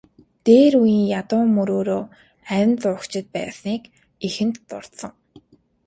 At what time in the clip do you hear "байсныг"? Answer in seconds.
3.35-3.83